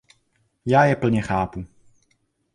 Já 0.65 0.85
je 0.85 0.95
plně 0.95 1.21
chápu. 1.21 1.65